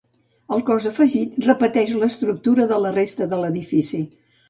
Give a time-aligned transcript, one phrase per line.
[0.55, 4.05] El cos afegit repeteix l'estructura de la resta de l'edifici.